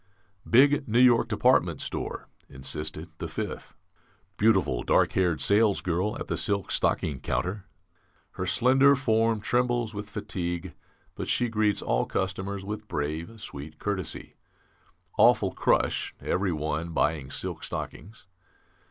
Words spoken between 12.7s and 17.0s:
brave, sweet courtesy. Awful crush, every one